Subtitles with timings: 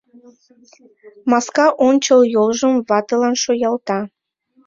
[1.29, 3.99] Маска ончыл йолжым ватылан шуялта.